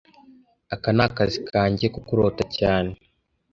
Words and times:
Aka 0.73 0.89
ni 0.95 1.03
akazi 1.05 1.39
kanjye 1.49 1.85
ko 1.93 1.99
kurota 2.07 2.43
cyane 2.57 2.91